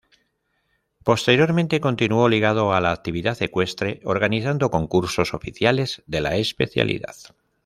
[1.03, 7.15] Posteriormente, continuó ligado a la actividad ecuestre organizando concursos oficiales de la especialidad.